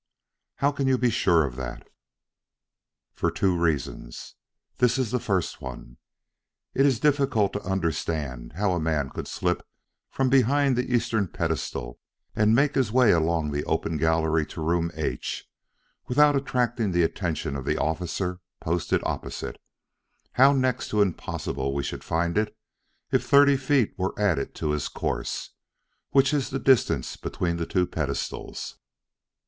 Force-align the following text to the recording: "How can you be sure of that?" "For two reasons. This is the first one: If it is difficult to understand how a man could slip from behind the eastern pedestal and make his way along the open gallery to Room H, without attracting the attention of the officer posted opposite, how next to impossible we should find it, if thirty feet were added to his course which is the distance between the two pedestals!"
"How 0.55 0.71
can 0.71 0.87
you 0.87 0.97
be 0.97 1.11
sure 1.11 1.45
of 1.45 1.55
that?" 1.57 1.87
"For 3.13 3.29
two 3.29 3.55
reasons. 3.55 4.33
This 4.77 4.97
is 4.97 5.11
the 5.11 5.19
first 5.19 5.61
one: 5.61 5.97
If 6.73 6.79
it 6.79 6.85
is 6.87 6.99
difficult 6.99 7.53
to 7.53 7.61
understand 7.61 8.53
how 8.53 8.71
a 8.73 8.79
man 8.79 9.11
could 9.11 9.27
slip 9.27 9.61
from 10.09 10.27
behind 10.27 10.75
the 10.75 10.91
eastern 10.91 11.27
pedestal 11.27 11.99
and 12.35 12.55
make 12.55 12.73
his 12.73 12.91
way 12.91 13.11
along 13.11 13.51
the 13.51 13.63
open 13.65 13.97
gallery 13.97 14.43
to 14.47 14.61
Room 14.63 14.89
H, 14.95 15.47
without 16.07 16.35
attracting 16.35 16.93
the 16.93 17.03
attention 17.03 17.55
of 17.55 17.65
the 17.65 17.77
officer 17.77 18.39
posted 18.59 19.03
opposite, 19.05 19.61
how 20.31 20.51
next 20.51 20.87
to 20.89 21.03
impossible 21.03 21.75
we 21.75 21.83
should 21.83 22.03
find 22.03 22.39
it, 22.39 22.57
if 23.11 23.23
thirty 23.23 23.55
feet 23.55 23.93
were 23.99 24.19
added 24.19 24.55
to 24.55 24.71
his 24.71 24.87
course 24.87 25.51
which 26.09 26.33
is 26.33 26.49
the 26.49 26.57
distance 26.57 27.15
between 27.17 27.57
the 27.57 27.67
two 27.67 27.85
pedestals!" 27.85 28.77